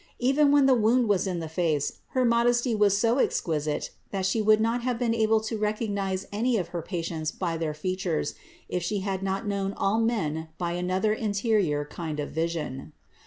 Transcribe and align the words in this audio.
Even 0.17 0.51
when 0.51 0.65
the 0.65 0.73
wound 0.73 1.07
was 1.07 1.27
in 1.27 1.41
the 1.41 1.47
face, 1.47 1.99
her 2.15 2.25
modesty 2.25 2.73
was 2.73 2.97
so 2.97 3.19
exquisite 3.19 3.91
that 4.09 4.25
She 4.25 4.41
would 4.41 4.59
not 4.59 4.81
have 4.81 4.97
been 4.97 5.13
able 5.13 5.39
to 5.41 5.59
recognize 5.59 6.25
any 6.31 6.57
of 6.57 6.69
her 6.69 6.81
patients 6.81 7.29
by 7.31 7.55
their 7.55 7.75
features 7.75 8.33
if 8.67 8.81
She 8.81 9.01
had 9.01 9.21
not 9.21 9.45
known 9.45 9.73
all 9.73 9.99
men 9.99 10.47
by 10.57 10.71
another 10.71 11.13
interior 11.13 11.85
kind 11.85 12.19
of 12.19 12.31
vision. 12.31 12.93